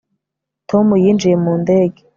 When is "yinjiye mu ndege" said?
1.03-2.01